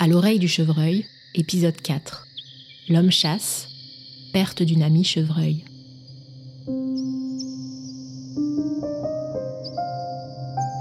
À 0.00 0.06
l'oreille 0.06 0.38
du 0.38 0.46
chevreuil, 0.46 1.06
épisode 1.34 1.74
4. 1.74 2.28
L'homme 2.88 3.10
chasse, 3.10 3.66
perte 4.32 4.62
d'une 4.62 4.84
amie 4.84 5.02
chevreuil. 5.02 5.64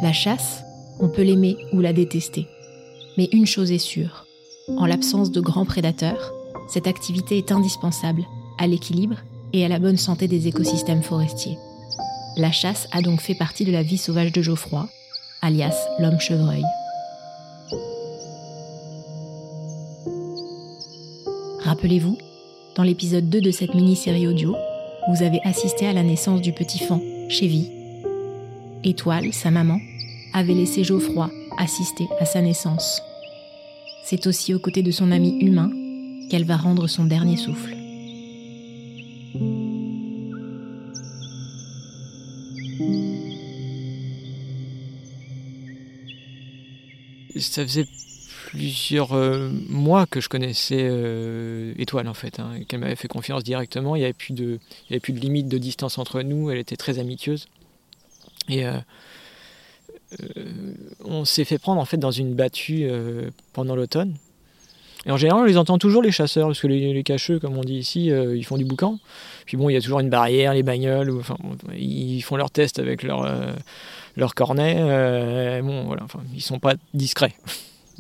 La 0.04 0.14
chasse, 0.14 0.62
on 1.00 1.10
peut 1.10 1.24
l'aimer 1.24 1.58
ou 1.74 1.82
la 1.82 1.94
détester. 1.94 2.46
Mais 3.18 3.28
une 3.32 3.48
chose 3.48 3.72
est 3.72 3.80
sûre, 3.80 4.28
en 4.78 4.86
l'absence 4.86 5.32
de 5.32 5.42
grands 5.42 5.66
prédateurs, 5.66 6.32
cette 6.70 6.86
activité 6.86 7.40
est 7.40 7.52
indispensable 7.52 8.24
à 8.60 8.68
l'équilibre 8.68 9.18
et 9.52 9.66
à 9.66 9.68
la 9.68 9.80
bonne 9.80 9.98
santé 9.98 10.28
des 10.28 10.48
écosystèmes 10.48 11.02
forestiers. 11.02 11.58
La 12.36 12.52
chasse 12.52 12.88
a 12.92 13.02
donc 13.02 13.20
fait 13.20 13.34
partie 13.34 13.66
de 13.66 13.72
la 13.72 13.82
vie 13.82 13.98
sauvage 13.98 14.32
de 14.32 14.44
Geoffroy, 14.44 14.88
alias 15.42 15.88
l'homme 15.98 16.20
chevreuil. 16.20 16.64
Rappelez-vous, 21.78 22.18
dans 22.76 22.82
l'épisode 22.82 23.30
2 23.30 23.40
de 23.40 23.52
cette 23.52 23.76
mini-série 23.76 24.26
audio, 24.26 24.56
vous 25.10 25.22
avez 25.22 25.40
assisté 25.44 25.86
à 25.86 25.94
la 25.94 26.02
naissance 26.02 26.42
du 26.42 26.52
petit 26.52 26.80
Fan, 26.80 27.00
Chevy. 27.30 27.70
Étoile, 28.84 29.32
sa 29.32 29.52
maman, 29.52 29.80
avait 30.34 30.56
laissé 30.56 30.84
Geoffroy 30.84 31.30
assister 31.56 32.08
à 32.20 32.26
sa 32.26 32.42
naissance. 32.42 33.00
C'est 34.04 34.26
aussi 34.26 34.56
aux 34.56 34.60
côtés 34.60 34.82
de 34.82 34.90
son 34.90 35.12
ami 35.12 35.38
humain 35.40 35.70
qu'elle 36.32 36.46
va 36.46 36.58
rendre 36.58 36.88
son 36.88 37.06
dernier 37.06 37.38
souffle. 37.38 37.76
Ça 47.38 47.62
faisait 47.62 47.86
plusieurs 48.48 49.12
euh, 49.12 49.50
mois 49.68 50.06
que 50.06 50.22
je 50.22 50.30
connaissais 50.30 50.88
euh, 50.90 51.74
Étoile 51.78 52.08
en 52.08 52.14
fait, 52.14 52.40
hein, 52.40 52.52
qu'elle 52.66 52.80
m'avait 52.80 52.96
fait 52.96 53.10
confiance 53.10 53.44
directement. 53.44 53.98
Il 53.98 54.00
n'y 54.00 54.06
avait, 54.06 54.14
plus 54.14 54.34
de, 54.34 54.60
limite 55.10 55.50
de 55.50 55.58
distance 55.58 55.98
entre 55.98 56.22
nous, 56.22 56.50
elle 56.50 56.58
était 56.58 56.78
très 56.78 56.98
amicieuse. 56.98 57.50
Et 58.48 58.66
euh, 58.66 58.80
on 61.04 61.26
s'est 61.26 61.44
fait 61.44 61.58
prendre 61.58 61.82
en 61.82 61.86
fait 61.86 61.98
dans 61.98 62.12
une 62.12 62.36
battue 62.36 62.90
pendant 63.52 63.76
l'automne. 63.76 64.16
Et 65.06 65.12
en 65.12 65.18
général, 65.18 65.42
on 65.42 65.46
les 65.46 65.58
entend 65.58 65.78
toujours 65.78 66.02
les 66.02 66.14
chasseurs, 66.14 66.48
parce 66.48 66.62
que 66.62 66.68
les, 66.68 67.04
cacheux, 67.04 67.40
comme 67.40 67.58
on 67.58 67.64
dit 67.64 67.76
ici, 67.76 68.06
ils 68.08 68.46
font 68.46 68.58
du 68.58 68.64
boucan. 68.64 68.98
Puis 69.46 69.58
bon, 69.58 69.70
il 69.70 69.74
y 69.74 69.76
a 69.78 69.82
toujours 69.82 70.00
une 70.00 70.10
barrière, 70.10 70.54
les 70.54 70.64
bagnoles, 70.64 71.12
enfin, 71.12 71.36
ils 71.78 72.22
font 72.22 72.38
leurs 72.38 72.52
tests 72.52 72.80
avec 72.80 73.04
leur, 73.04 73.30
leur 74.16 74.34
cornet. 74.36 75.62
bon, 75.62 75.84
voilà, 75.84 76.04
enfin, 76.06 76.22
ils 76.34 76.42
sont 76.42 76.60
pas 76.60 76.76
discrets. 76.94 77.36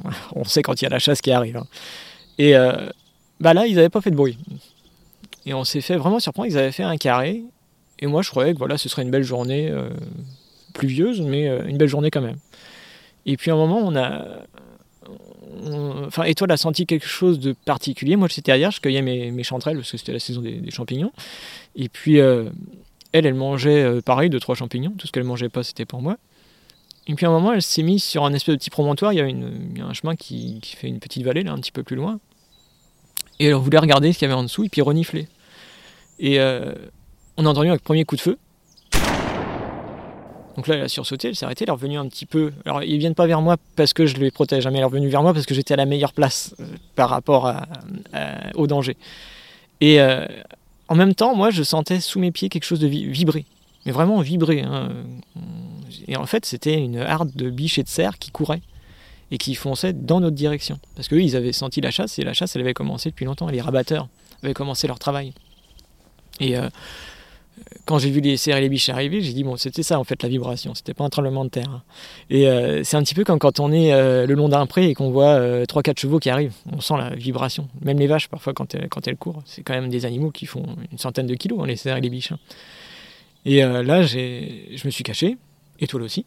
On 0.35 0.43
sait 0.43 0.61
quand 0.61 0.81
il 0.81 0.85
y 0.85 0.87
a 0.87 0.89
la 0.89 0.99
chasse 0.99 1.21
qui 1.21 1.31
arrive. 1.31 1.57
Hein. 1.57 1.67
Et 2.37 2.55
euh, 2.55 2.89
bah 3.39 3.53
là, 3.53 3.67
ils 3.67 3.75
n'avaient 3.75 3.89
pas 3.89 4.01
fait 4.01 4.11
de 4.11 4.15
bruit. 4.15 4.37
Et 5.45 5.53
on 5.53 5.63
s'est 5.63 5.81
fait 5.81 5.95
vraiment 5.95 6.19
surprendre, 6.19 6.49
ils 6.49 6.57
avaient 6.57 6.71
fait 6.71 6.83
un 6.83 6.97
carré. 6.97 7.43
Et 7.99 8.07
moi, 8.07 8.21
je 8.21 8.29
croyais 8.29 8.53
que 8.53 8.57
voilà, 8.57 8.77
ce 8.77 8.89
serait 8.89 9.01
une 9.01 9.11
belle 9.11 9.23
journée 9.23 9.69
euh, 9.69 9.89
pluvieuse, 10.73 11.21
mais 11.21 11.47
euh, 11.47 11.65
une 11.65 11.77
belle 11.77 11.87
journée 11.87 12.11
quand 12.11 12.21
même. 12.21 12.37
Et 13.25 13.37
puis 13.37 13.51
à 13.51 13.53
un 13.53 13.57
moment, 13.57 13.79
on 13.79 13.95
a. 13.95 14.25
Enfin, 16.05 16.23
Étoile 16.23 16.51
a 16.51 16.57
senti 16.57 16.85
quelque 16.85 17.07
chose 17.07 17.39
de 17.39 17.53
particulier. 17.53 18.15
Moi, 18.15 18.27
j'étais 18.29 18.51
ailleurs, 18.51 18.71
je 18.71 18.79
cueillais 18.79 19.01
mes, 19.01 19.31
mes, 19.31 19.43
chanterelles 19.43 19.77
parce 19.77 19.91
que 19.91 19.97
c'était 19.97 20.13
la 20.13 20.19
saison 20.19 20.41
des, 20.41 20.69
champignons. 20.69 21.11
Et 21.75 21.89
puis, 21.89 22.17
elle, 22.17 22.51
elle 23.11 23.33
mangeait 23.33 24.01
pareil, 24.01 24.29
deux, 24.29 24.39
trois 24.39 24.55
champignons. 24.55 24.93
Tout 24.97 25.07
ce 25.07 25.11
qu'elle 25.11 25.23
mangeait 25.23 25.49
pas, 25.49 25.63
c'était 25.63 25.85
pour 25.85 26.01
moi. 26.01 26.17
Et 27.07 27.15
puis 27.15 27.25
à 27.25 27.29
un 27.29 27.31
moment, 27.31 27.53
elle 27.53 27.61
s'est 27.61 27.83
mise 27.83 28.03
sur 28.03 28.25
un 28.25 28.33
espèce 28.33 28.53
de 28.53 28.59
petit 28.59 28.69
promontoire. 28.69 29.13
Il 29.13 29.17
y 29.17 29.21
a, 29.21 29.25
une, 29.25 29.81
un 29.81 29.93
chemin 29.93 30.15
qui, 30.15 30.59
fait 30.63 30.87
une 30.87 30.99
petite 30.99 31.23
vallée, 31.23 31.43
là, 31.43 31.53
un 31.53 31.57
petit 31.57 31.71
peu 31.71 31.83
plus 31.83 31.95
loin. 31.95 32.19
Et 33.39 33.47
elle 33.47 33.53
voulait 33.53 33.77
regarder 33.77 34.11
ce 34.11 34.19
qu'il 34.19 34.27
y 34.27 34.31
avait 34.31 34.39
en 34.39 34.43
dessous 34.43 34.65
et 34.65 34.69
puis 34.69 34.81
renifler. 34.81 35.27
Et 36.19 36.39
euh, 36.39 36.73
on 37.37 37.45
a 37.45 37.49
entendu 37.49 37.69
un 37.69 37.77
premier 37.77 38.03
coup 38.03 38.15
de 38.15 38.21
feu. 38.21 38.37
Donc 40.57 40.67
là, 40.67 40.75
elle 40.75 40.81
a 40.81 40.87
sursauté, 40.87 41.29
elle 41.29 41.35
s'est 41.35 41.45
arrêtée, 41.45 41.65
elle 41.65 41.69
est 41.69 41.73
revenue 41.73 41.97
un 41.97 42.07
petit 42.07 42.25
peu. 42.25 42.51
Alors, 42.65 42.83
ils 42.83 42.97
viennent 42.97 43.13
pas 43.13 43.27
vers 43.27 43.41
moi 43.41 43.57
parce 43.75 43.93
que 43.93 44.07
je 44.07 44.17
les 44.17 44.31
protège, 44.31 44.65
mais 44.67 44.73
elle 44.73 44.79
est 44.79 44.85
revenue 44.85 45.07
vers 45.07 45.21
moi 45.21 45.33
parce 45.33 45.45
que 45.45 45.53
j'étais 45.53 45.75
à 45.75 45.77
la 45.77 45.85
meilleure 45.85 46.13
place 46.13 46.55
euh, 46.59 46.65
par 46.95 47.09
rapport 47.09 47.53
au 48.55 48.67
danger. 48.67 48.97
Et 49.81 50.01
euh, 50.01 50.25
en 50.87 50.95
même 50.95 51.13
temps, 51.13 51.35
moi, 51.35 51.51
je 51.51 51.63
sentais 51.63 51.99
sous 51.99 52.19
mes 52.19 52.31
pieds 52.31 52.49
quelque 52.49 52.63
chose 52.63 52.79
de 52.79 52.87
vibrer. 52.87 53.45
Mais 53.85 53.91
vraiment 53.91 54.19
vibrer. 54.19 54.61
Hein. 54.61 54.89
Et 56.07 56.15
en 56.15 56.25
fait, 56.25 56.45
c'était 56.45 56.79
une 56.79 56.97
harde 56.97 57.31
de 57.35 57.49
biches 57.49 57.79
et 57.79 57.83
de 57.83 57.89
cerfs 57.89 58.17
qui 58.19 58.31
couraient 58.31 58.61
et 59.31 59.37
qui 59.37 59.55
fonçaient 59.55 59.93
dans 59.93 60.19
notre 60.19 60.35
direction. 60.35 60.79
Parce 60.95 61.07
qu'eux, 61.07 61.21
ils 61.21 61.35
avaient 61.35 61.51
senti 61.51 61.81
la 61.81 61.91
chasse 61.91 62.17
et 62.19 62.23
la 62.23 62.33
chasse, 62.33 62.55
elle 62.55 62.61
avait 62.61 62.73
commencé 62.73 63.09
depuis 63.09 63.25
longtemps. 63.25 63.49
Les 63.49 63.61
rabatteurs 63.61 64.07
avaient 64.43 64.53
commencé 64.53 64.87
leur 64.87 64.99
travail. 64.99 65.33
Et 66.39 66.57
euh, 66.57 66.69
quand 67.85 67.97
j'ai 67.97 68.09
vu 68.09 68.21
les 68.21 68.37
cerfs 68.37 68.57
et 68.57 68.61
les 68.61 68.69
biches 68.69 68.89
arriver, 68.89 69.21
j'ai 69.21 69.33
dit, 69.33 69.43
bon, 69.43 69.57
c'était 69.57 69.83
ça 69.83 69.99
en 69.99 70.03
fait 70.03 70.21
la 70.23 70.29
vibration, 70.29 70.75
c'était 70.75 70.93
pas 70.93 71.03
un 71.03 71.09
tremblement 71.09 71.43
de 71.43 71.49
terre. 71.49 71.81
Et 72.29 72.47
euh, 72.47 72.83
c'est 72.83 72.95
un 72.95 73.03
petit 73.03 73.15
peu 73.15 73.23
comme 73.23 73.39
quand 73.39 73.59
on 73.59 73.71
est 73.71 73.91
euh, 73.91 74.25
le 74.25 74.33
long 74.33 74.47
d'un 74.47 74.65
pré 74.65 74.89
et 74.89 74.93
qu'on 74.93 75.09
voit 75.09 75.39
3-4 75.63 75.99
chevaux 75.99 76.19
qui 76.19 76.29
arrivent, 76.29 76.53
on 76.71 76.79
sent 76.79 76.95
la 76.97 77.09
vibration. 77.09 77.67
Même 77.81 77.99
les 77.99 78.07
vaches, 78.07 78.27
parfois, 78.29 78.53
quand 78.53 78.75
elles, 78.75 78.87
quand 78.89 79.07
elles 79.07 79.17
courent, 79.17 79.41
c'est 79.45 79.63
quand 79.63 79.73
même 79.73 79.89
des 79.89 80.05
animaux 80.05 80.31
qui 80.31 80.45
font 80.45 80.65
une 80.91 80.97
centaine 80.97 81.27
de 81.27 81.35
kilos, 81.35 81.59
hein, 81.61 81.67
les 81.67 81.75
cerfs 81.75 81.97
et 81.97 82.01
les 82.01 82.09
biches. 82.09 82.31
Hein. 82.31 82.39
Et 83.45 83.61
là, 83.61 84.01
je 84.03 84.85
me 84.85 84.89
suis 84.89 85.05
caché, 85.05 85.37
Étoile 85.79 86.03
aussi. 86.03 86.25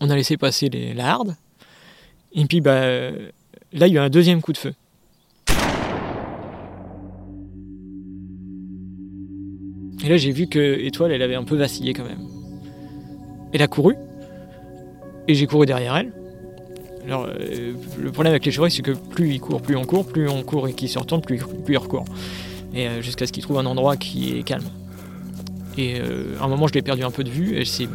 On 0.00 0.10
a 0.10 0.16
laissé 0.16 0.36
passer 0.36 0.68
les, 0.68 0.94
la 0.94 1.10
harde. 1.10 1.36
Et 2.32 2.44
puis 2.44 2.60
bah, 2.60 2.80
là, 2.80 3.86
il 3.86 3.92
y 3.92 3.98
a 3.98 4.02
eu 4.02 4.04
un 4.04 4.10
deuxième 4.10 4.40
coup 4.40 4.52
de 4.52 4.58
feu. 4.58 4.74
Et 10.04 10.08
là, 10.08 10.16
j'ai 10.16 10.30
vu 10.30 10.46
que 10.46 10.78
Étoile, 10.80 11.12
elle 11.12 11.22
avait 11.22 11.34
un 11.34 11.44
peu 11.44 11.56
vacillé 11.56 11.92
quand 11.92 12.04
même. 12.04 12.26
Elle 13.52 13.62
a 13.62 13.66
couru. 13.66 13.96
Et 15.26 15.34
j'ai 15.34 15.46
couru 15.46 15.66
derrière 15.66 15.96
elle. 15.96 16.12
Alors, 17.04 17.26
euh, 17.26 17.72
le 17.98 18.12
problème 18.12 18.32
avec 18.32 18.44
les 18.44 18.52
chevreuils, 18.52 18.70
c'est 18.70 18.82
que 18.82 18.92
plus 18.92 19.34
ils 19.34 19.40
courent, 19.40 19.62
plus 19.62 19.76
on 19.76 19.84
court, 19.84 20.06
plus 20.06 20.28
on 20.28 20.42
court 20.42 20.68
et 20.68 20.72
qu'ils 20.72 20.88
se 20.88 20.98
retournent, 20.98 21.22
plus, 21.22 21.38
plus 21.38 21.74
ils 21.74 21.78
recourent. 21.78 22.04
Et 22.74 22.86
euh, 22.86 23.02
jusqu'à 23.02 23.26
ce 23.26 23.32
qu'ils 23.32 23.42
trouvent 23.42 23.58
un 23.58 23.66
endroit 23.66 23.96
qui 23.96 24.38
est 24.38 24.42
calme. 24.42 24.64
Et 25.76 26.00
euh, 26.00 26.38
à 26.40 26.44
un 26.44 26.48
moment, 26.48 26.66
je 26.66 26.74
l'ai 26.74 26.82
perdu 26.82 27.04
un 27.04 27.10
peu 27.10 27.24
de 27.24 27.30
vue. 27.30 27.56
Elle 27.58 27.66
s'est 27.66 27.88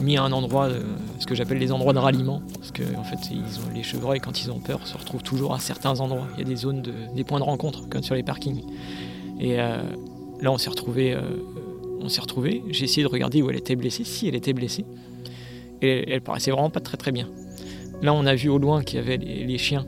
mis 0.00 0.16
à 0.16 0.22
un 0.22 0.32
endroit, 0.32 0.66
euh, 0.66 0.82
ce 1.18 1.26
que 1.26 1.34
j'appelle 1.34 1.58
les 1.58 1.72
endroits 1.72 1.92
de 1.92 1.98
ralliement, 1.98 2.42
parce 2.54 2.70
que 2.70 2.82
en 2.96 3.04
fait, 3.04 3.18
ils 3.30 3.60
ont, 3.60 3.74
les 3.74 3.82
chevreuils, 3.82 4.20
quand 4.20 4.42
ils 4.42 4.50
ont 4.50 4.58
peur, 4.58 4.86
se 4.86 4.96
retrouvent 4.96 5.22
toujours 5.22 5.54
à 5.54 5.58
certains 5.58 6.00
endroits. 6.00 6.26
Il 6.34 6.38
y 6.38 6.42
a 6.42 6.44
des 6.44 6.56
zones, 6.56 6.82
de, 6.82 6.92
des 7.14 7.24
points 7.24 7.38
de 7.38 7.44
rencontre, 7.44 7.88
comme 7.88 8.02
sur 8.02 8.14
les 8.14 8.22
parkings. 8.22 8.62
Et 9.38 9.60
euh, 9.60 9.82
là, 10.40 10.50
on 10.50 10.58
s'est 10.58 10.70
retrouvé, 10.70 11.12
euh, 11.12 11.20
on 12.00 12.08
s'est 12.08 12.20
retrouvé. 12.20 12.62
J'ai 12.70 12.84
essayé 12.84 13.02
de 13.02 13.08
regarder 13.08 13.42
où 13.42 13.50
elle 13.50 13.56
était 13.56 13.76
blessée, 13.76 14.04
si 14.04 14.28
elle 14.28 14.34
était 14.34 14.52
blessée, 14.52 14.84
et 15.82 16.12
elle, 16.12 16.20
paraissait 16.20 16.50
vraiment 16.50 16.70
pas 16.70 16.80
très 16.80 16.96
très 16.96 17.12
bien. 17.12 17.28
Là, 18.02 18.12
on 18.12 18.26
a 18.26 18.34
vu 18.34 18.48
au 18.48 18.58
loin 18.58 18.82
qu'il 18.82 18.98
y 18.98 19.02
avait 19.02 19.18
les, 19.18 19.58
chiens 19.58 19.86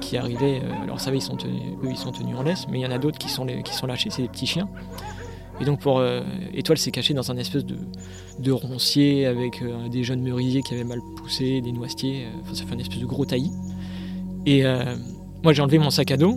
qui 0.00 0.16
arrivaient. 0.16 0.62
alors, 0.82 1.00
ça 1.00 1.10
va, 1.10 1.16
ils 1.16 1.22
sont 1.22 1.36
tenus, 1.36 1.60
eux, 1.82 1.88
ils 1.90 1.96
sont 1.96 2.12
tenus 2.12 2.36
en 2.36 2.42
laisse, 2.42 2.66
mais 2.68 2.78
il 2.78 2.82
y 2.82 2.86
en 2.86 2.90
a 2.90 2.98
d'autres 2.98 3.18
qui 3.18 3.26
qui 3.26 3.74
sont 3.74 3.86
lâchés, 3.86 4.10
c'est 4.10 4.22
des 4.22 4.28
petits 4.28 4.46
chiens. 4.46 4.68
Et 5.62 5.64
donc 5.64 5.78
pour 5.78 6.00
euh, 6.00 6.22
Étoile 6.52 6.76
s'est 6.76 6.90
cachée 6.90 7.14
dans 7.14 7.30
un 7.30 7.36
espèce 7.36 7.64
de, 7.64 7.76
de 8.40 8.50
roncier 8.50 9.26
avec 9.26 9.62
euh, 9.62 9.88
des 9.88 10.02
jeunes 10.02 10.20
merisiers 10.20 10.60
qui 10.60 10.74
avaient 10.74 10.82
mal 10.82 10.98
poussé, 11.16 11.60
des 11.60 11.70
noisetiers, 11.70 12.24
euh, 12.24 12.40
enfin 12.42 12.54
ça 12.54 12.64
fait 12.64 12.74
un 12.74 12.78
espèce 12.80 12.98
de 12.98 13.06
gros 13.06 13.24
taillis. 13.24 13.52
Et 14.44 14.64
moi 15.44 15.52
j'ai 15.52 15.62
enlevé 15.62 15.78
mon 15.78 15.90
sac 15.90 16.10
à 16.10 16.16
dos 16.16 16.36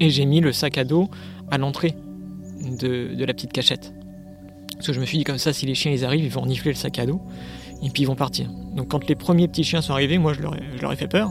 et 0.00 0.10
j'ai 0.10 0.24
mis 0.24 0.40
le 0.40 0.52
sac 0.52 0.76
à 0.76 0.82
dos 0.82 1.08
à 1.52 1.58
l'entrée 1.58 1.94
de, 2.80 3.14
de, 3.14 3.24
la 3.24 3.32
petite 3.32 3.52
cachette. 3.52 3.94
Parce 4.72 4.88
que 4.88 4.92
je 4.92 4.98
me 4.98 5.04
suis 5.04 5.18
dit 5.18 5.24
comme 5.24 5.38
ça, 5.38 5.52
si 5.52 5.64
les 5.64 5.76
chiens 5.76 5.92
ils 5.92 6.04
arrivent, 6.04 6.24
ils 6.24 6.32
vont 6.32 6.40
renifler 6.40 6.72
le 6.72 6.76
sac 6.76 6.98
à 6.98 7.06
dos 7.06 7.20
et 7.80 7.90
puis 7.90 8.02
ils 8.02 8.06
vont 8.06 8.16
partir. 8.16 8.50
Donc 8.74 8.88
quand 8.88 9.06
les 9.08 9.14
premiers 9.14 9.46
petits 9.46 9.62
chiens 9.62 9.82
sont 9.82 9.92
arrivés, 9.92 10.18
moi 10.18 10.32
je 10.32 10.42
leur 10.42 10.92
ai 10.92 10.96
fait 10.96 11.06
peur. 11.06 11.30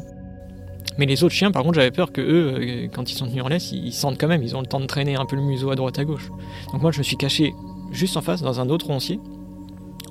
Mais 0.97 1.05
les 1.05 1.23
autres 1.23 1.33
chiens, 1.33 1.51
par 1.51 1.63
contre, 1.63 1.75
j'avais 1.75 1.91
peur 1.91 2.11
que 2.11 2.21
eux, 2.21 2.53
euh, 2.55 2.87
quand 2.93 3.11
ils 3.11 3.15
sont 3.15 3.27
tenus 3.27 3.43
en 3.43 3.47
laisse, 3.47 3.71
ils 3.71 3.93
sentent 3.93 4.19
quand 4.19 4.27
même, 4.27 4.43
ils 4.43 4.55
ont 4.55 4.61
le 4.61 4.67
temps 4.67 4.79
de 4.79 4.85
traîner 4.85 5.15
un 5.15 5.25
peu 5.25 5.35
le 5.35 5.41
museau 5.41 5.71
à 5.71 5.75
droite 5.75 5.97
à 5.99 6.05
gauche. 6.05 6.29
Donc 6.71 6.81
moi, 6.81 6.91
je 6.91 6.99
me 6.99 7.03
suis 7.03 7.17
caché 7.17 7.53
juste 7.91 8.15
en 8.17 8.21
face, 8.21 8.41
dans 8.41 8.59
un 8.59 8.69
autre 8.69 8.87
roncier. 8.87 9.19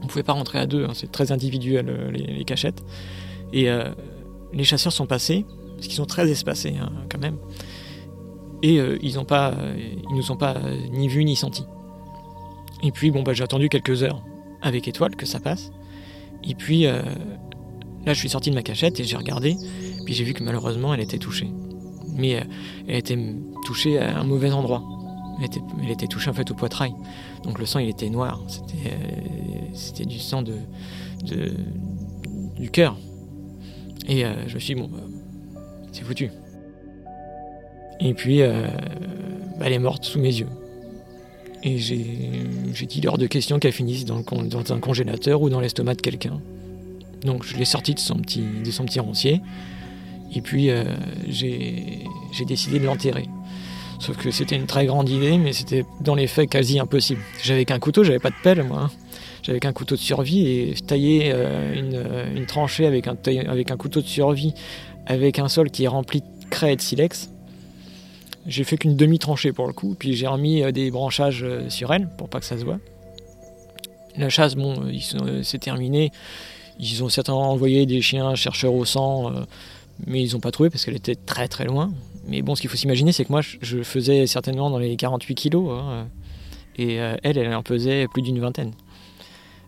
On 0.02 0.06
pouvait 0.06 0.24
pas 0.24 0.32
rentrer 0.32 0.58
à 0.58 0.66
deux, 0.66 0.84
hein, 0.84 0.92
c'est 0.94 1.10
très 1.10 1.30
individuel 1.30 1.88
euh, 1.88 2.10
les, 2.10 2.44
cachettes. 2.44 2.82
Et 3.52 3.70
euh, 3.70 3.90
les 4.52 4.64
chasseurs 4.64 4.92
sont 4.92 5.06
passés, 5.06 5.46
parce 5.76 5.86
qu'ils 5.86 5.96
sont 5.96 6.06
très 6.06 6.28
espacés 6.30 6.74
hein, 6.80 6.90
quand 7.08 7.20
même. 7.20 7.36
Et 8.64 8.78
ils 9.02 9.18
ont 9.18 9.24
pas, 9.24 9.54
ils 9.76 10.14
nous 10.14 10.30
ont 10.30 10.36
pas 10.36 10.54
ni 10.92 11.08
vus 11.08 11.24
ni 11.24 11.34
sentis. 11.34 11.64
Et 12.84 12.92
puis 12.92 13.10
bon 13.10 13.24
bah 13.24 13.32
j'ai 13.32 13.42
attendu 13.42 13.68
quelques 13.68 14.04
heures 14.04 14.22
avec 14.60 14.86
Étoile 14.86 15.16
que 15.16 15.26
ça 15.26 15.40
passe. 15.40 15.72
Et 16.44 16.54
puis 16.54 16.84
là 16.84 17.02
je 18.06 18.12
suis 18.12 18.28
sorti 18.28 18.50
de 18.50 18.54
ma 18.54 18.62
cachette 18.62 19.00
et 19.00 19.04
j'ai 19.04 19.16
regardé 19.16 19.56
puis 20.04 20.14
j'ai 20.14 20.24
vu 20.24 20.34
que 20.34 20.42
malheureusement, 20.42 20.94
elle 20.94 21.00
était 21.00 21.18
touchée. 21.18 21.50
Mais 22.14 22.36
euh, 22.36 22.40
elle 22.88 22.96
était 22.96 23.18
touchée 23.64 23.98
à 23.98 24.18
un 24.18 24.24
mauvais 24.24 24.52
endroit. 24.52 24.82
Elle 25.38 25.90
était, 25.90 26.06
touchée 26.06 26.30
en 26.30 26.34
fait 26.34 26.50
au 26.50 26.54
poitrail. 26.54 26.92
Donc 27.42 27.58
le 27.58 27.66
sang, 27.66 27.78
il 27.78 27.88
était 27.88 28.10
noir. 28.10 28.40
C'était, 28.48 28.92
euh, 28.92 29.66
c'était 29.74 30.04
du 30.04 30.18
sang 30.18 30.42
de, 30.42 30.56
du 32.56 32.70
cœur. 32.70 32.96
Et 34.08 34.24
euh, 34.24 34.34
je 34.46 34.54
me 34.54 34.60
suis 34.60 34.74
dit, 34.74 34.80
bon, 34.80 34.88
bah, 34.88 34.98
c'est 35.90 36.04
foutu. 36.04 36.30
Et 38.00 38.14
puis, 38.14 38.38
elle 38.38 39.72
est 39.72 39.78
morte 39.78 40.04
sous 40.04 40.18
mes 40.18 40.34
yeux. 40.34 40.48
Et 41.62 41.78
j'ai 41.78 42.86
dit 42.86 43.00
hors 43.06 43.18
de 43.18 43.26
question 43.26 43.60
qu'elle 43.60 43.72
finisse 43.72 44.04
dans, 44.04 44.18
un 44.18 44.80
congélateur 44.80 45.40
ou 45.42 45.48
dans 45.48 45.60
l'estomac 45.60 45.94
de 45.94 46.00
quelqu'un. 46.00 46.40
Donc 47.24 47.44
je 47.44 47.56
l'ai 47.56 47.64
sortie 47.64 47.94
de 47.94 48.00
son 48.00 48.16
petit, 48.16 48.42
de 48.64 48.70
son 48.72 48.84
petit 48.84 48.98
roncier. 48.98 49.40
Et 50.34 50.40
puis 50.40 50.70
euh, 50.70 50.84
j'ai 51.28 52.04
décidé 52.46 52.78
de 52.78 52.84
l'enterrer. 52.84 53.28
Sauf 53.98 54.16
que 54.16 54.32
c'était 54.32 54.56
une 54.56 54.66
très 54.66 54.86
grande 54.86 55.08
idée, 55.08 55.38
mais 55.38 55.52
c'était 55.52 55.84
dans 56.00 56.16
les 56.16 56.26
faits 56.26 56.50
quasi 56.50 56.80
impossible. 56.80 57.20
J'avais 57.42 57.64
qu'un 57.64 57.78
couteau, 57.78 58.02
j'avais 58.02 58.18
pas 58.18 58.30
de 58.30 58.34
pelle 58.42 58.64
moi. 58.64 58.82
Hein. 58.84 58.90
J'avais 59.42 59.58
qu'un 59.58 59.72
couteau 59.72 59.96
de 59.96 60.00
survie 60.00 60.46
et 60.46 60.74
tailler 60.86 61.32
euh, 61.34 62.34
une, 62.34 62.46
tranchée 62.46 62.86
avec 62.86 63.08
un, 63.08 63.76
couteau 63.76 64.00
de 64.00 64.06
survie 64.06 64.54
avec 65.06 65.38
un 65.38 65.48
sol 65.48 65.70
qui 65.70 65.84
est 65.84 65.88
rempli 65.88 66.20
de 66.20 66.26
craie 66.48 66.72
et 66.72 66.76
de 66.76 66.80
silex. 66.80 67.30
J'ai 68.46 68.64
fait 68.64 68.76
qu'une 68.76 68.96
demi-tranchée 68.96 69.52
pour 69.52 69.66
le 69.66 69.72
coup, 69.72 69.96
puis 69.98 70.14
j'ai 70.14 70.26
remis 70.26 70.62
euh, 70.62 70.70
des 70.70 70.90
branchages 70.90 71.42
euh, 71.42 71.68
sur 71.68 71.92
elle 71.92 72.08
pour 72.16 72.28
pas 72.28 72.38
que 72.38 72.46
ça 72.46 72.56
se 72.56 72.64
voit. 72.64 72.78
La 74.16 74.28
chasse, 74.28 74.54
bon, 74.54 74.92
c'est 75.42 75.58
terminé. 75.58 76.12
Ils 76.78 77.02
ont 77.02 77.08
certainement 77.08 77.50
envoyé 77.50 77.86
des 77.86 78.02
chiens 78.02 78.34
chercheurs 78.34 78.74
au 78.74 78.84
sang, 78.84 79.32
mais 80.06 80.22
ils 80.22 80.32
n'ont 80.32 80.40
pas 80.40 80.50
trouvé 80.50 80.70
parce 80.70 80.84
qu'elle 80.84 80.96
était 80.96 81.14
très 81.14 81.48
très 81.48 81.64
loin. 81.64 81.92
Mais 82.26 82.42
bon, 82.42 82.54
ce 82.54 82.60
qu'il 82.60 82.70
faut 82.70 82.76
s'imaginer, 82.76 83.12
c'est 83.12 83.24
que 83.24 83.32
moi, 83.32 83.40
je 83.42 83.82
faisais 83.82 84.26
certainement 84.26 84.70
dans 84.70 84.78
les 84.78 84.96
48 84.96 85.34
kilos, 85.34 85.70
hein, 85.72 86.06
et 86.76 86.94
elle, 86.94 87.36
elle 87.36 87.54
en 87.54 87.62
pesait 87.62 88.06
plus 88.08 88.22
d'une 88.22 88.38
vingtaine. 88.38 88.72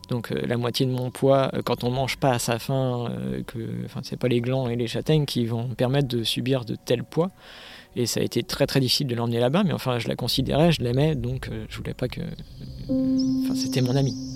Donc 0.09 0.33
euh, 0.33 0.41
la 0.47 0.57
moitié 0.57 0.87
de 0.87 0.91
mon 0.91 1.11
poids, 1.11 1.51
euh, 1.55 1.63
quand 1.63 1.85
on 1.85 1.91
mange 1.91 2.17
pas 2.17 2.33
à 2.33 2.39
sa 2.39 2.59
faim, 2.59 3.09
euh, 3.11 3.43
que, 3.43 3.59
enfin 3.85 4.01
c'est 4.03 4.19
pas 4.19 4.29
les 4.29 4.41
glands 4.41 4.69
et 4.69 4.77
les 4.77 4.87
châtaignes 4.87 5.25
qui 5.25 5.47
vont 5.47 5.69
permettre 5.69 6.09
de 6.09 6.25
subir 6.25 6.65
de 6.65 6.77
tels 6.77 7.05
poids. 7.05 7.31
Et 7.97 8.07
ça 8.07 8.21
a 8.21 8.23
été 8.23 8.43
très 8.43 8.67
très 8.67 8.81
difficile 8.81 9.07
de 9.07 9.15
l'emmener 9.15 9.39
là-bas, 9.39 9.63
mais 9.65 9.73
enfin 9.73 9.99
je 9.99 10.09
la 10.09 10.17
considérais, 10.17 10.73
je 10.73 10.83
l'aimais, 10.83 11.15
donc 11.15 11.49
je 11.69 11.77
voulais 11.77 11.95
pas 11.95 12.09
que, 12.09 12.21
enfin 12.89 13.55
c'était 13.55 13.83
mon 13.83 13.95
ami. 13.95 14.34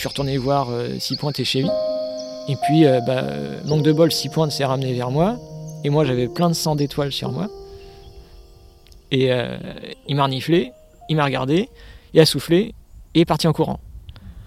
Suis 0.00 0.08
retourné 0.08 0.38
voir 0.38 0.70
euh, 0.70 0.98
Six 0.98 1.16
Pointes 1.16 1.38
et 1.40 1.44
Chevy. 1.44 1.68
Et 2.48 2.56
puis, 2.56 2.86
euh, 2.86 3.00
bah, 3.06 3.22
manque 3.66 3.82
de 3.82 3.92
bol, 3.92 4.10
Six 4.10 4.30
Pointes 4.30 4.50
s'est 4.50 4.64
ramené 4.64 4.94
vers 4.94 5.10
moi. 5.10 5.36
Et 5.84 5.90
moi, 5.90 6.04
j'avais 6.04 6.26
plein 6.26 6.48
de 6.48 6.54
sang 6.54 6.74
d'étoiles 6.74 7.12
sur 7.12 7.30
moi. 7.30 7.48
Et 9.10 9.30
euh, 9.30 9.58
il 10.08 10.16
m'a 10.16 10.24
reniflé, 10.24 10.72
il 11.10 11.16
m'a 11.16 11.24
regardé, 11.24 11.68
il 12.14 12.20
a 12.20 12.24
soufflé 12.24 12.74
et 13.14 13.20
est 13.20 13.24
parti 13.26 13.46
en 13.46 13.52
courant. 13.52 13.78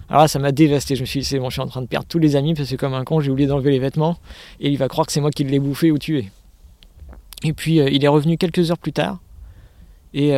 Alors 0.08 0.22
là, 0.22 0.28
ça 0.28 0.40
m'a 0.40 0.50
dévasté. 0.50 0.96
Je 0.96 1.02
me 1.02 1.06
suis 1.06 1.20
dit, 1.20 1.26
c'est 1.26 1.38
bon, 1.38 1.50
je 1.50 1.54
suis 1.54 1.62
en 1.62 1.68
train 1.68 1.82
de 1.82 1.86
perdre 1.86 2.06
tous 2.08 2.18
les 2.18 2.34
amis 2.34 2.54
parce 2.54 2.68
que, 2.68 2.76
comme 2.76 2.94
un 2.94 3.04
con, 3.04 3.20
j'ai 3.20 3.30
oublié 3.30 3.46
d'enlever 3.46 3.70
les 3.70 3.78
vêtements 3.78 4.16
et 4.58 4.70
il 4.70 4.76
va 4.76 4.88
croire 4.88 5.06
que 5.06 5.12
c'est 5.12 5.20
moi 5.20 5.30
qui 5.30 5.44
l'ai 5.44 5.60
bouffé 5.60 5.92
ou 5.92 5.98
tué. 5.98 6.30
Et 7.44 7.52
puis, 7.52 7.76
il 7.76 8.04
est 8.04 8.08
revenu 8.08 8.38
quelques 8.38 8.70
heures 8.70 8.78
plus 8.78 8.92
tard 8.92 9.18
et 10.14 10.30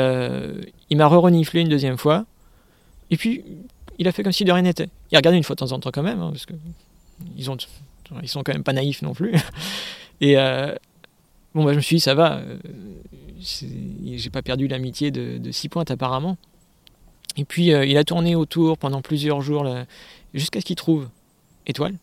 il 0.91 0.97
m'a 0.97 1.07
re-reniflé 1.07 1.63
une 1.63 1.69
deuxième 1.69 1.97
fois. 1.97 2.27
Et 3.11 3.17
puis, 3.17 3.45
il 3.99 4.09
a 4.09 4.13
fait 4.13 4.23
comme 4.23 4.33
si 4.33 4.45
de 4.45 4.53
rien 4.53 4.63
n'était. 4.63 4.89
Il 5.11 5.17
regardait 5.17 5.39
une 5.39 5.45
fois 5.45 5.55
de 5.55 5.61
temps 5.61 5.73
en 5.73 5.81
temps 5.81 5.91
quand 5.93 6.03
même, 6.03 6.21
hein, 6.21 6.31
parce 6.31 6.47
que 6.47 6.55
ils, 7.37 7.51
ont, 7.51 7.57
ils 8.23 8.29
sont 8.29 8.43
quand 8.43 8.53
même 8.53 8.65
pas 8.65 8.73
naïfs 8.73 9.03
non 9.03 9.15
plus. 9.15 9.35
Et 10.21 10.39
euh, 10.39 10.75
bon, 11.55 11.65
bah, 11.65 11.73
je 11.73 11.77
me 11.77 11.83
suis 11.83 11.97
dit, 11.97 12.01
ça 12.01 12.15
va, 12.15 12.39
euh, 12.39 12.57
j'ai 13.41 14.31
pas 14.31 14.43
perdu 14.43 14.69
l'amitié 14.69 15.11
de, 15.11 15.39
de 15.39 15.51
six 15.51 15.69
pointes 15.69 15.91
apparemment. 15.91 16.37
Et 17.37 17.45
puis 17.45 17.73
euh, 17.73 17.85
il 17.85 17.99
a 17.99 18.05
tourné 18.05 18.35
autour 18.35 18.79
pendant 18.79 19.03
plusieurs 19.03 19.43
jours 19.43 19.67
jusqu'à 20.33 20.61
ce 20.61 20.65
qu'il 20.65 20.77
trouve 20.77 21.09
étoile. 21.67 21.95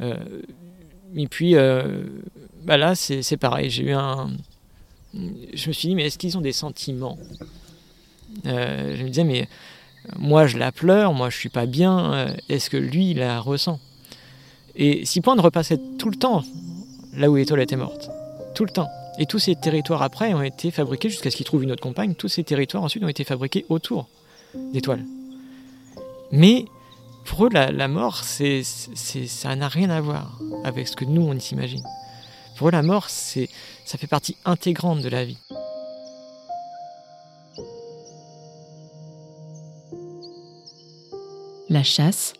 et 0.00 1.26
puis 1.28 1.54
bah 2.64 2.76
là, 2.76 2.94
c'est 2.94 3.36
pareil. 3.36 3.70
J'ai 3.70 3.84
eu 3.84 3.92
un. 3.92 4.30
Je 5.14 5.68
me 5.68 5.72
suis 5.72 5.88
dit, 5.88 5.94
mais 5.94 6.06
est-ce 6.06 6.16
qu'ils 6.16 6.38
ont 6.38 6.40
des 6.40 6.52
sentiments? 6.52 7.18
Je 8.44 9.02
me 9.02 9.08
disais, 9.08 9.24
mais 9.24 9.48
moi 10.18 10.46
je 10.46 10.58
la 10.58 10.72
pleure, 10.72 11.12
moi 11.12 11.30
je 11.30 11.36
suis 11.36 11.48
pas 11.48 11.66
bien, 11.66 12.12
euh, 12.12 12.34
est-ce 12.48 12.70
que 12.70 12.76
lui 12.76 13.10
il 13.10 13.18
la 13.18 13.40
ressent? 13.40 13.80
Et 14.74 15.04
Six-Pointes 15.04 15.40
repassait 15.40 15.78
tout 15.98 16.10
le 16.10 16.16
temps 16.16 16.42
là 17.14 17.30
où 17.30 17.36
Étoile 17.36 17.60
était 17.60 17.76
morte. 17.76 18.10
Tout 18.54 18.64
le 18.64 18.70
temps. 18.70 18.88
Et 19.18 19.26
tous 19.26 19.38
ces 19.38 19.54
territoires 19.54 20.02
après 20.02 20.32
ont 20.32 20.42
été 20.42 20.70
fabriqués 20.70 21.10
jusqu'à 21.10 21.30
ce 21.30 21.36
qu'il 21.36 21.44
trouve 21.44 21.62
une 21.62 21.72
autre 21.72 21.82
compagne. 21.82 22.14
Tous 22.14 22.28
ces 22.28 22.44
territoires 22.44 22.82
ensuite 22.82 23.04
ont 23.04 23.08
été 23.08 23.24
fabriqués 23.24 23.66
autour 23.68 24.08
d'Étoile. 24.72 25.04
Mais 26.30 26.64
pour 27.24 27.46
eux, 27.46 27.50
la, 27.50 27.88
mort, 27.88 28.24
ça 28.24 29.56
n'a 29.56 29.68
rien 29.68 29.90
à 29.90 30.00
voir 30.00 30.38
avec 30.64 30.88
ce 30.88 30.96
que 30.96 31.04
nous 31.04 31.22
on 31.22 31.38
s'imagine. 31.38 31.82
Pour 32.56 32.68
eux, 32.68 32.72
la 32.72 32.82
mort, 32.82 33.08
ça 33.10 33.98
fait 33.98 34.06
partie 34.06 34.36
intégrante 34.44 35.00
de 35.00 35.08
la 35.08 35.24
vie. 35.24 35.38
La 41.82 41.86
chasse, 41.86 42.34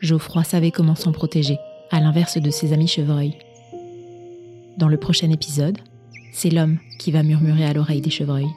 Geoffroy 0.00 0.44
savait 0.44 0.70
comment 0.70 0.94
s'en 0.94 1.12
protéger, 1.12 1.58
à 1.90 2.00
l'inverse 2.00 2.38
de 2.38 2.48
ses 2.48 2.72
amis 2.72 2.88
chevreuils. 2.88 3.36
Dans 4.78 4.88
le 4.88 4.96
prochain 4.96 5.30
épisode, 5.30 5.76
c'est 6.32 6.48
l'homme 6.48 6.78
qui 6.98 7.10
va 7.10 7.22
murmurer 7.22 7.66
à 7.66 7.74
l'oreille 7.74 8.00
des 8.00 8.08
chevreuils. 8.08 8.48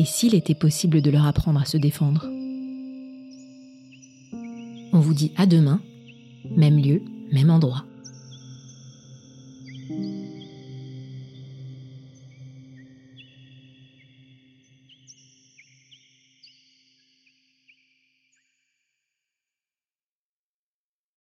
Et 0.00 0.04
s'il 0.04 0.34
était 0.34 0.56
possible 0.56 1.02
de 1.02 1.10
leur 1.12 1.24
apprendre 1.24 1.60
à 1.60 1.64
se 1.64 1.76
défendre? 1.76 2.26
On 4.92 4.98
vous 4.98 5.14
dit 5.14 5.30
à 5.36 5.46
demain, 5.46 5.80
même 6.56 6.76
lieu, 6.76 7.00
même 7.30 7.50
endroit. 7.50 7.84